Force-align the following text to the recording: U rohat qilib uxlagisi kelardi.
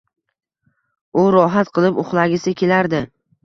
U 1.21 1.27
rohat 1.37 1.71
qilib 1.77 2.03
uxlagisi 2.07 2.59
kelardi. 2.65 3.07